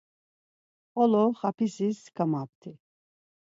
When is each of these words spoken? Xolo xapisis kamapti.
Xolo 0.93 1.23
xapisis 1.39 1.99
kamapti. 2.15 2.69